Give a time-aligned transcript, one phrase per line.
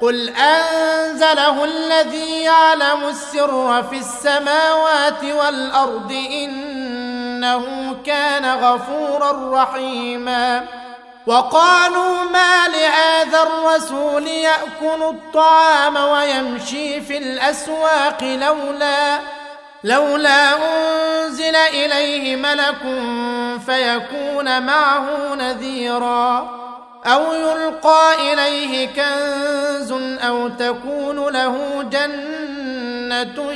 [0.00, 10.66] قل انزله الذي يعلم السر في السماوات والارض انه كان غفورا رحيما
[11.26, 19.18] وقالوا ما لهذا الرسول ياكل الطعام ويمشي في الاسواق لولا
[19.84, 22.82] لولا انزل اليه ملك
[23.66, 26.60] فيكون معه نذيرا
[27.06, 33.52] أو يلقى إليه كنز أو تكون له جنة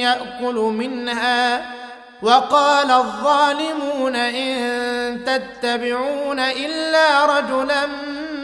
[0.00, 1.62] يأكل منها.
[2.22, 7.86] وقال الظالمون إن تتبعون إلا رجلا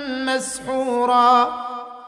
[0.02, 1.64] مسحورا.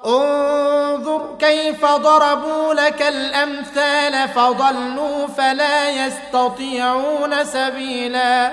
[0.06, 8.52] انظر كيف ضربوا لك الأمثال فضلوا فلا يستطيعون سبيلا.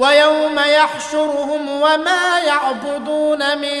[0.00, 3.78] ويوم يحشرهم وما يعبدون من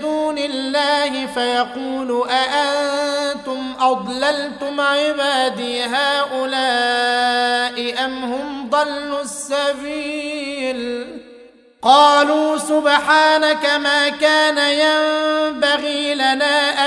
[0.00, 7.34] دون الله فيقول أأنتم أضللتم عبادي هؤلاء
[8.04, 11.06] أم هم ضلوا السبيل؟
[11.82, 16.79] قالوا سبحانك ما كان ينبغي لنا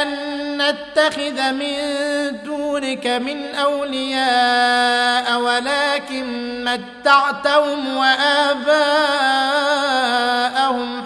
[0.64, 1.78] نتخذ من
[2.44, 6.26] دونك من أولياء ولكن
[6.66, 8.74] متعتهم وآباءهم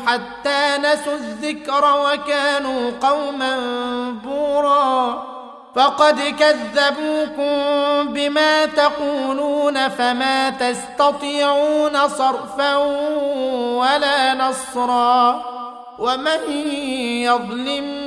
[0.08, 3.60] حتى نسوا الذكر وكانوا قوما
[4.24, 5.24] بورا.
[5.76, 7.54] فقد كذبوكم
[8.14, 12.76] بما تقولون فما تستطيعون صرفا
[13.78, 15.42] ولا نصرا.
[16.00, 16.52] ومن
[17.26, 18.07] يظلم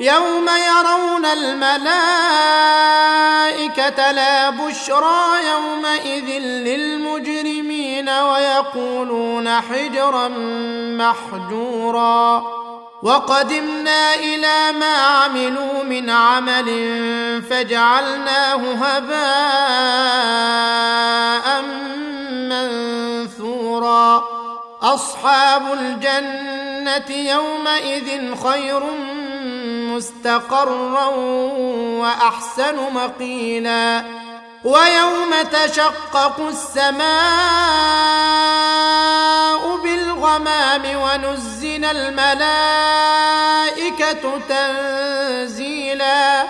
[0.00, 1.72] يوم يرون الملائكة
[4.12, 10.28] لا بشرى يومئذ للمجرمين ويقولون حجرا
[10.98, 12.42] محجورا.
[13.02, 16.66] وقدمنا إلى ما عملوا من عمل
[17.50, 19.22] فجعلناه هباء
[22.48, 24.24] منثورا.
[24.82, 28.82] أصحاب الجنة يومئذ خير
[30.02, 31.06] مستقرا
[32.00, 34.04] وأحسن مقيلا
[34.64, 37.02] ويوم تشقق السماء
[39.76, 42.42] بالغمام ونزل الملائكة
[44.48, 46.42] تنزيلا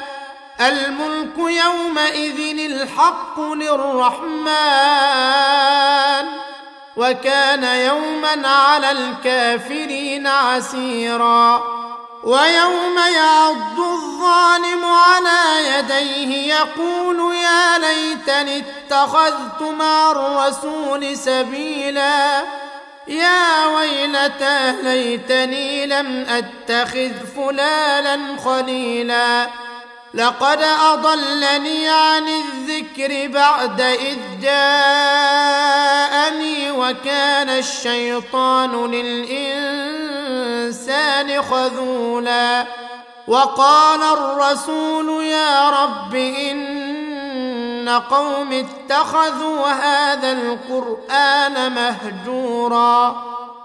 [0.61, 4.53] الملك يومئذ الحق للرحمن
[6.97, 11.81] وكان يوما على الكافرين عسيرا
[12.23, 22.43] ويوم يعض الظالم على يديه يقول يا ليتني اتخذت مع الرسول سبيلا.
[23.09, 29.49] يا ويلتى ليتني لم أتخذ فلانا خليلا.
[30.14, 30.62] لقد
[30.93, 35.23] أضلني عن الذكر بعد إذ جاءني
[36.70, 40.12] وكان الشيطان للإنسان
[41.43, 42.67] خذولا
[43.29, 53.31] وقال الرسول يا رب إن قوم اتخذوا هذا القرآن مهجورا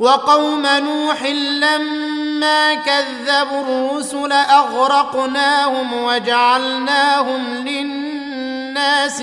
[0.00, 9.20] وقوم نوح لما كذبوا الرسل أغرقناهم وجعلناهم للناس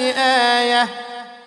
[0.57, 0.88] آية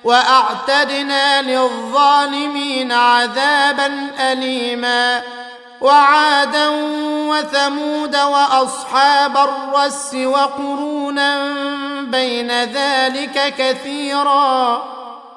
[0.05, 5.23] وأعتدنا للظالمين عذابا اليما
[5.81, 6.69] وعادا
[7.29, 11.55] وثمود وأصحاب الرس وقرونا
[12.03, 14.83] بين ذلك كثيرا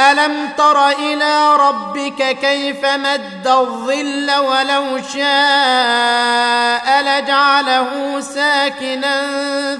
[0.00, 9.26] الم تر إلى ربك كيف مد الظل ولو شاء لجعله ساكنا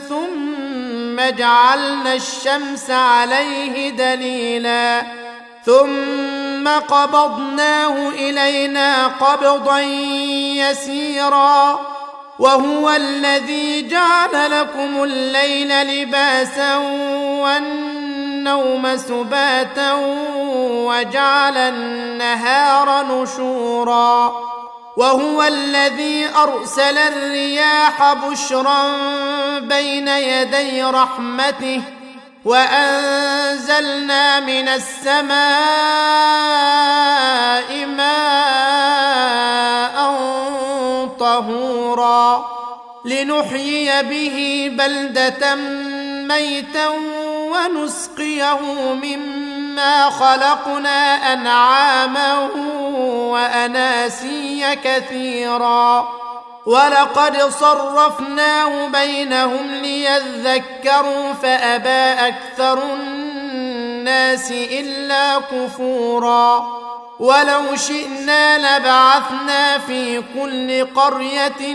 [0.09, 5.03] ثم جعلنا الشمس عليه دليلا
[5.67, 9.81] ثم قبضناه الينا قبضا
[10.61, 11.81] يسيرا
[12.39, 16.77] وهو الذي جعل لكم الليل لباسا
[18.41, 19.93] والنوم سباتا
[20.87, 24.33] وجعل النهار نشورا
[24.97, 28.83] وهو الذي أرسل الرياح بشرا
[29.59, 31.83] بين يدي رحمته
[32.45, 35.37] وأنزلنا من السماء
[37.87, 38.11] ماء
[41.21, 42.60] طهورا
[43.05, 45.55] لنحيي به بلدة
[46.35, 46.89] ميتا
[47.53, 48.61] ونسقيه
[48.93, 52.49] مما خلقنا أنعاما
[53.33, 56.09] وأناسيا كثيرا.
[56.67, 66.81] ولقد صرفناه بينهم ليذكروا فأبى أكثر الناس إلا كفورا.
[67.21, 71.75] ولو شئنا لبعثنا في كل قرية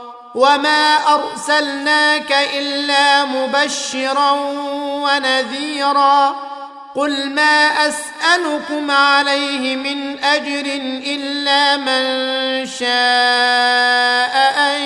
[0.35, 4.31] وما ارسلناك الا مبشرا
[5.03, 6.35] ونذيرا
[6.95, 10.65] قل ما اسالكم عليه من اجر
[11.05, 12.03] الا من
[12.67, 14.81] شاء ان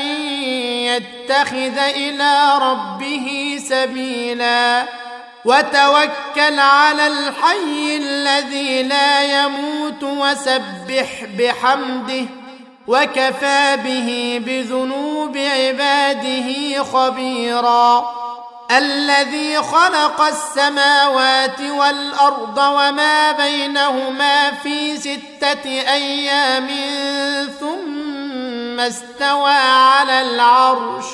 [0.86, 4.86] يتخذ إلى ربه سبيلا
[5.46, 12.45] وتوكل على الحي الذي لا يموت وسبح بحمده
[12.88, 18.16] وكفى به بذنوب عباده خبيرا.
[18.72, 26.68] الذي خلق السماوات والأرض وما بينهما في ستة أيام
[27.60, 31.06] ثم استوى على العرش.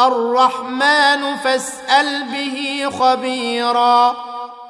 [0.00, 4.31] الرحمن فاسأل به خبيرا.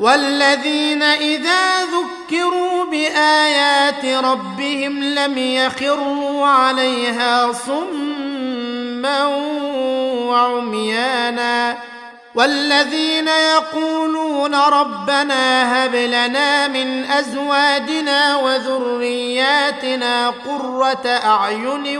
[0.00, 9.26] والذين إذا ذكروا بآيات ربهم لم يخروا عليها صما
[10.26, 11.76] وعميانا
[12.34, 21.98] والذين يقولون ربنا هب لنا من أزواجنا وذرياتنا قرة أعين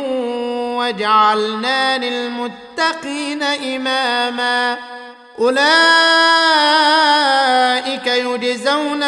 [0.76, 4.78] واجعلنا للمتقين إماما
[5.38, 7.15] أولئك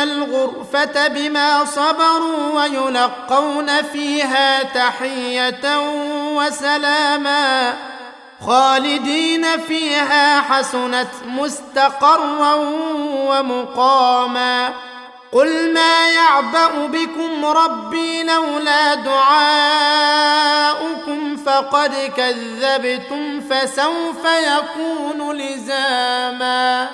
[0.02, 5.78] الغرفة بما صبروا ويلقون فيها تحية
[6.37, 7.75] وسلاما
[8.47, 12.55] خالدين فيها حسنت مستقرا
[13.28, 14.73] ومقاما
[15.33, 20.19] قل ما يعبأ بكم ربي لولا دعاؤكم
[21.37, 26.88] فقد كذبتم فسوف يكون لزاما